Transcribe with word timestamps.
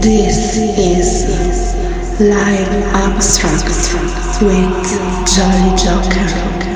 This 0.00 0.56
is 0.56 1.26
Live 2.18 2.66
Abstract 2.94 3.66
with 4.42 4.88
Jolly 5.28 5.76
Joker. 5.76 6.71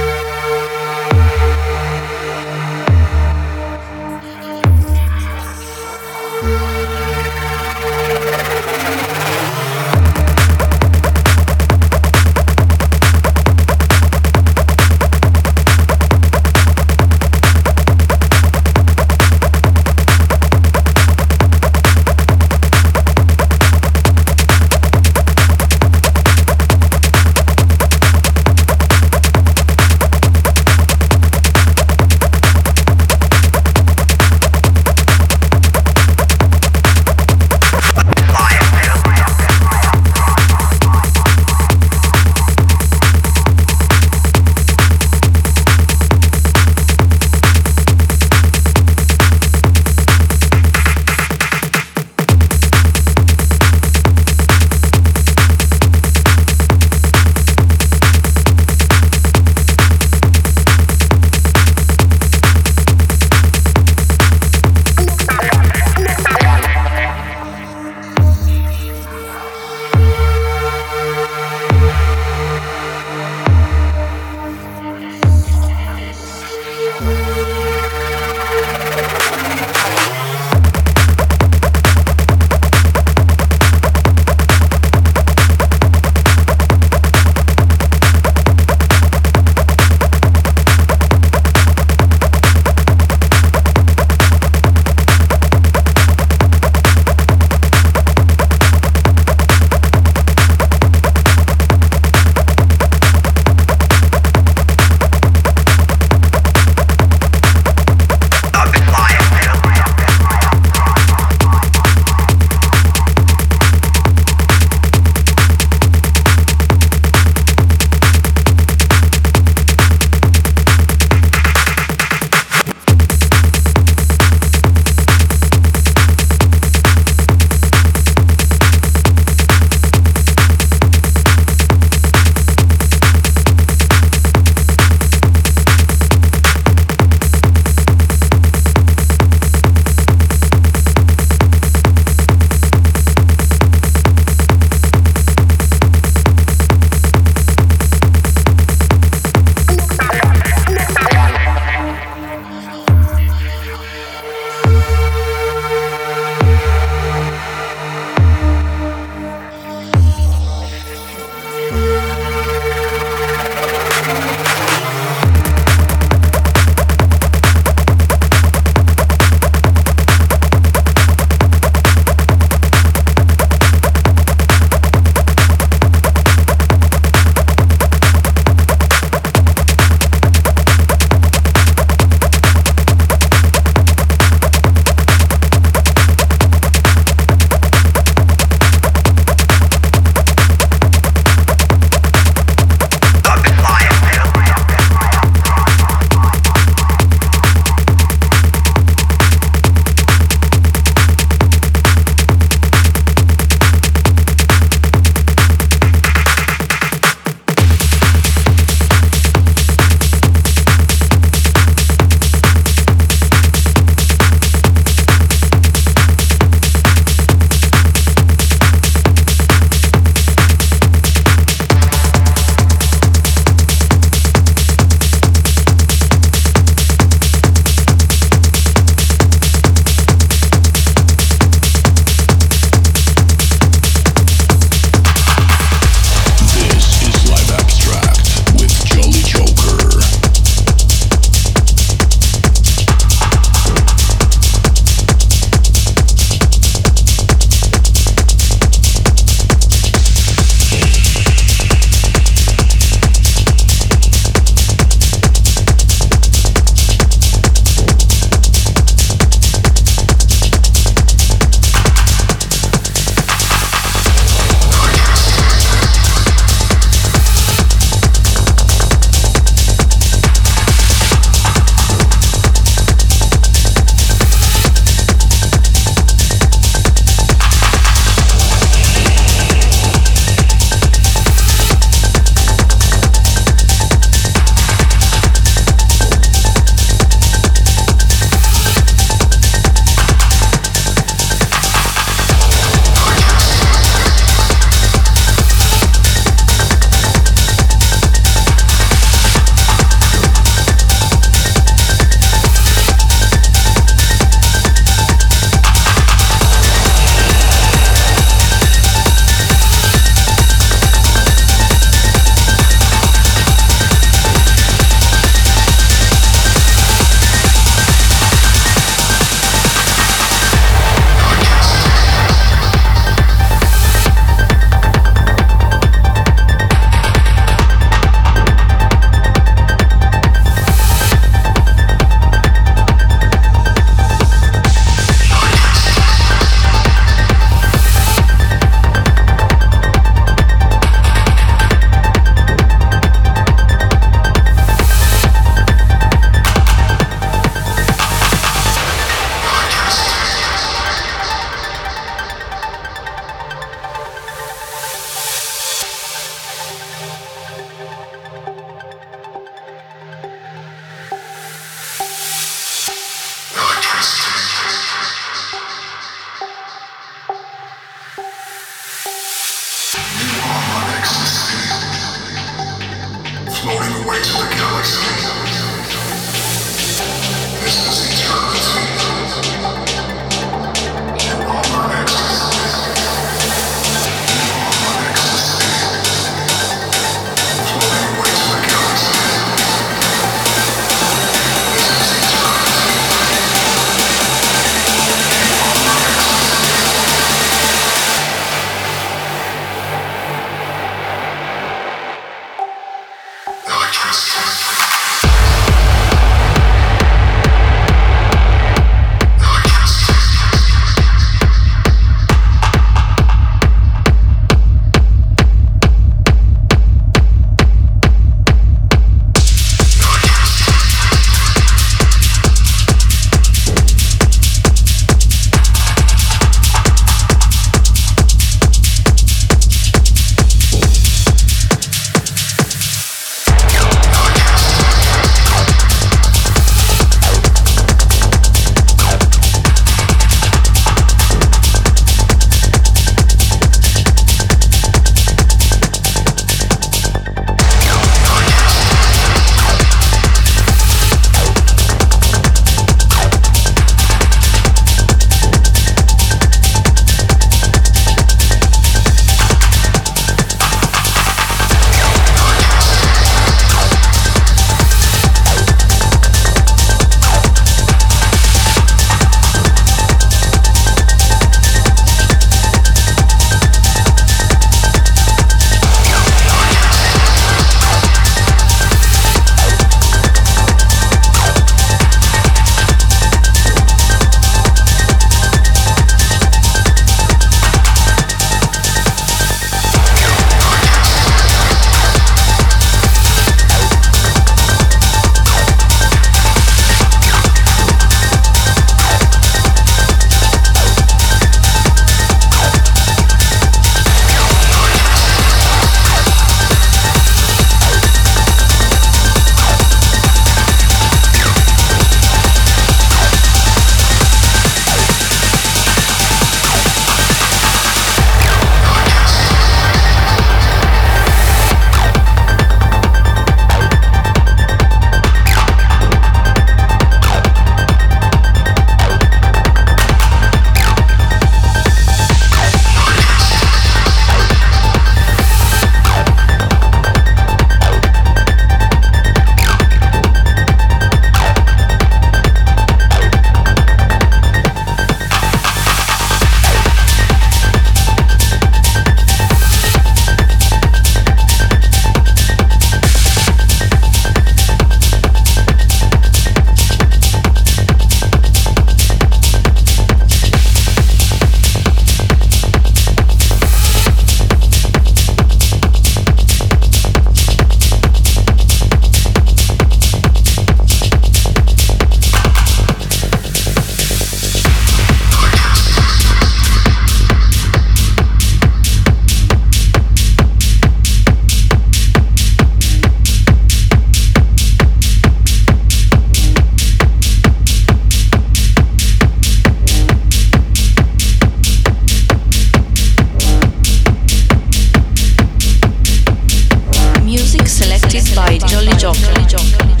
jolly 598.11 598.35
by 598.35 598.57
Jolly 598.67 598.91
Jock. 598.97 600.00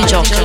By 0.00 0.39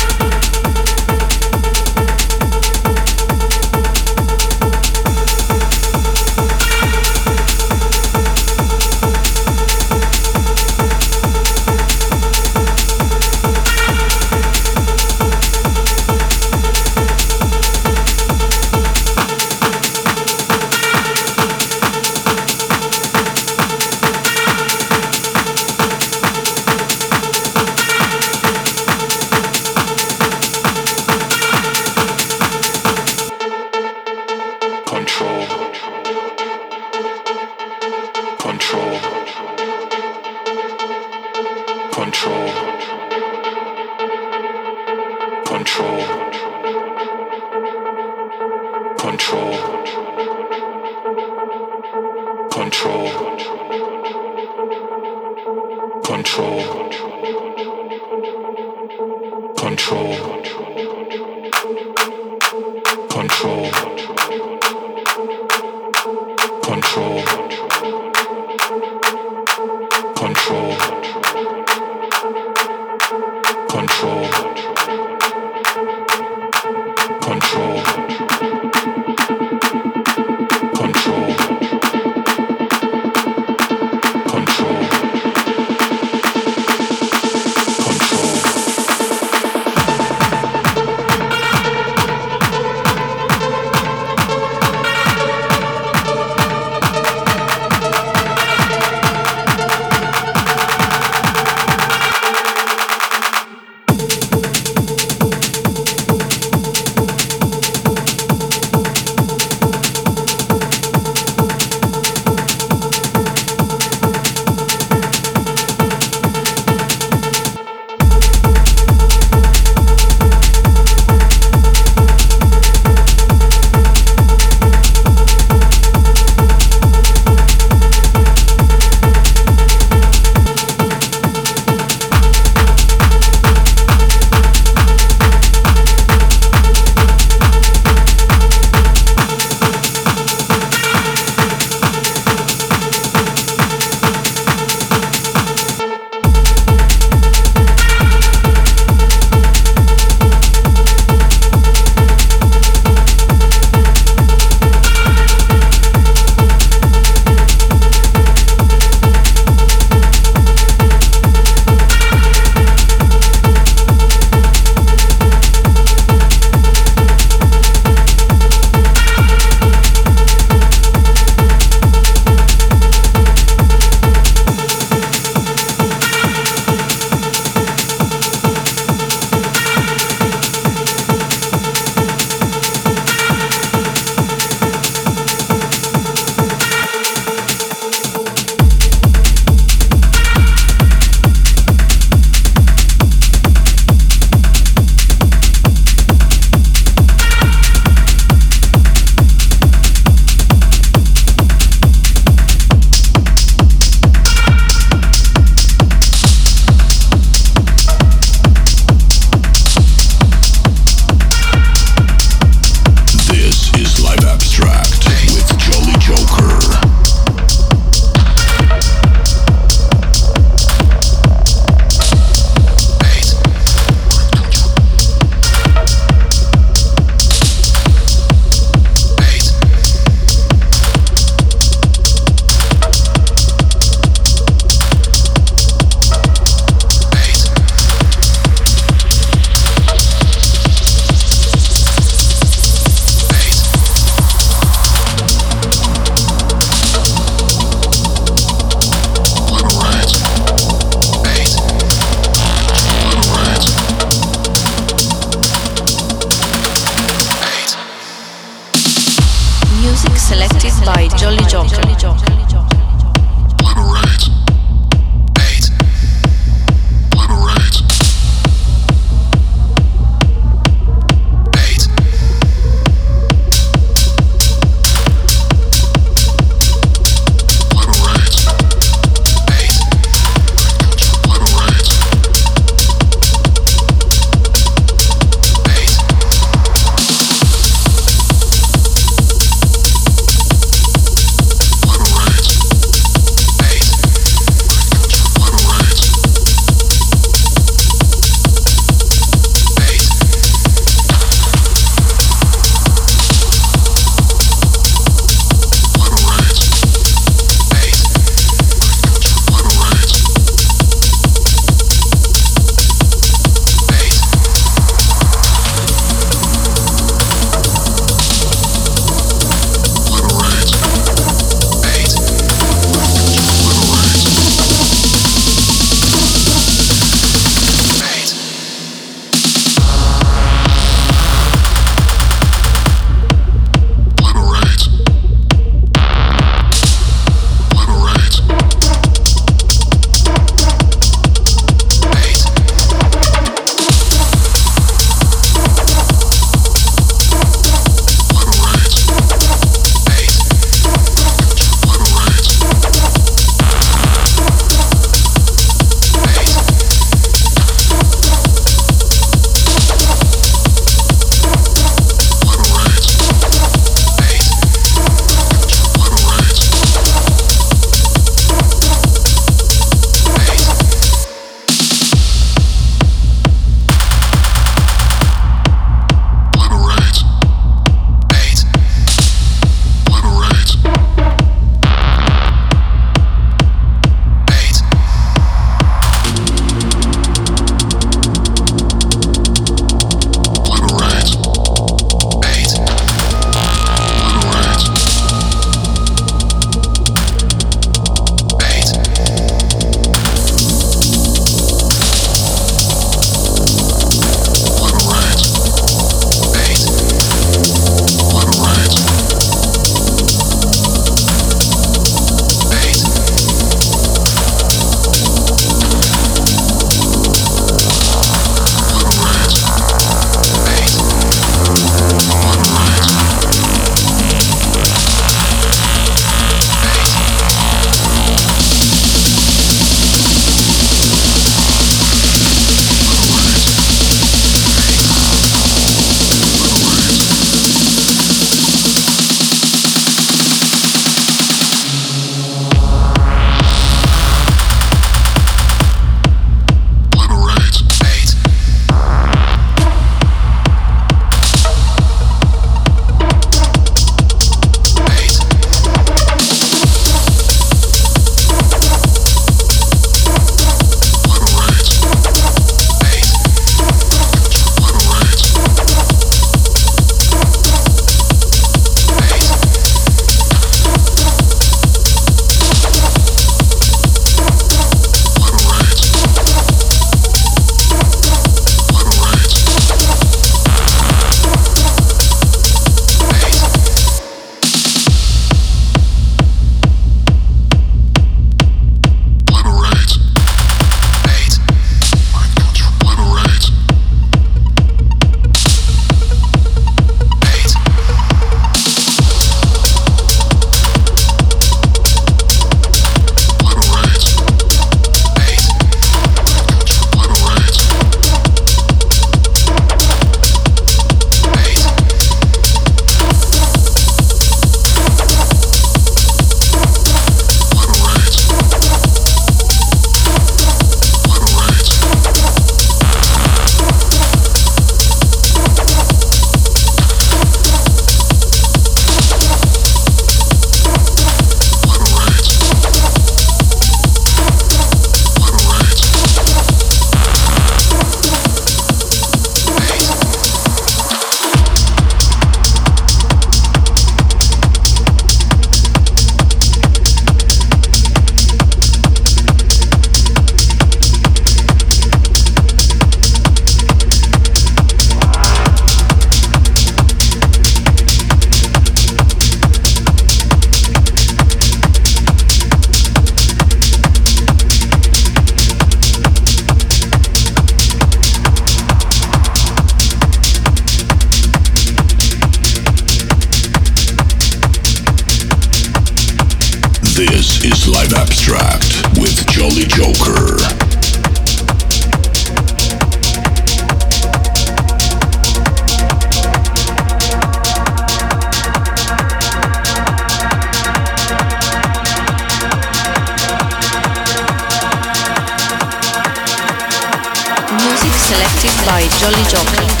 Jolly 599.21 599.43
Joker. 599.43 600.00